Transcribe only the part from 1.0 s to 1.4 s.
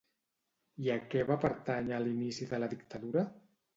què va